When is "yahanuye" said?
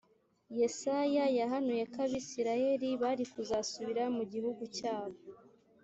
1.39-1.83